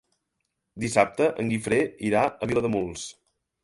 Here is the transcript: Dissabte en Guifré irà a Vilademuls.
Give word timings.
Dissabte 0.85 1.29
en 1.45 1.53
Guifré 1.53 1.81
irà 2.11 2.27
a 2.35 2.53
Vilademuls. 2.53 3.09